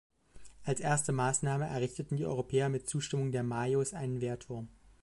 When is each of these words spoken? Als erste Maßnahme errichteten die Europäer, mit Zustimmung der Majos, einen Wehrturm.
Als 0.65 0.79
erste 0.79 1.11
Maßnahme 1.11 1.65
errichteten 1.67 2.17
die 2.17 2.25
Europäer, 2.25 2.69
mit 2.69 2.89
Zustimmung 2.89 3.31
der 3.31 3.43
Majos, 3.43 3.93
einen 3.93 4.19
Wehrturm. 4.19 4.67